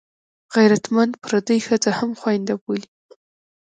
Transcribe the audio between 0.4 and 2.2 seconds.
غیرتمند پردۍ ښځه هم